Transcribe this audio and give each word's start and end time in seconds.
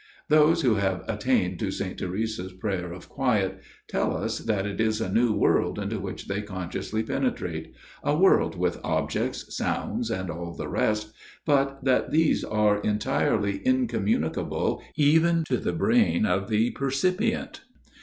"Those 0.29 0.63
who 0.63 0.77
have 0.77 1.03
attained 1.07 1.59
to 1.59 1.69
Saint 1.69 1.99
Teresa's 1.99 2.53
Prayer 2.53 2.91
of 2.91 3.07
Quiet 3.07 3.61
tell 3.87 4.17
us 4.17 4.39
that 4.39 4.65
it 4.65 4.81
is 4.81 4.99
a 4.99 5.11
new 5.11 5.31
world 5.31 5.77
into 5.77 5.99
which 5.99 6.27
they 6.27 6.41
consciously 6.41 7.03
penetrate 7.03 7.75
a 8.03 8.17
world 8.17 8.57
with 8.57 8.79
objects, 8.83 9.55
sounds 9.55 10.09
and 10.09 10.31
all 10.31 10.55
the 10.55 10.67
rest 10.67 11.13
but 11.45 11.85
that 11.85 12.09
these 12.09 12.43
are 12.43 12.79
entirely 12.81 13.61
incommunicable 13.63 14.81
even 14.95 15.43
to 15.43 15.57
the 15.57 15.71
brain 15.71 16.25
of 16.25 16.49
the 16.49 16.71
percipient. 16.71 17.61